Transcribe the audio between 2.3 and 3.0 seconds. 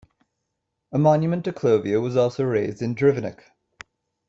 raised in